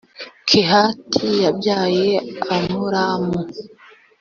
[0.47, 2.09] kehati yabyaye
[2.55, 3.41] amuramu.